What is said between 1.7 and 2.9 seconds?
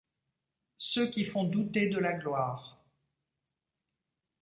de la gloire